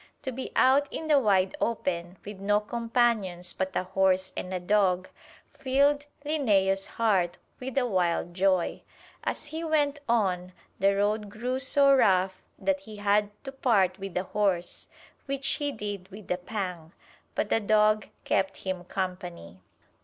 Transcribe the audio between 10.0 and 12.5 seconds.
on, the road grew so rough